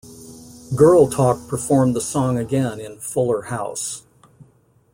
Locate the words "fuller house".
2.97-4.01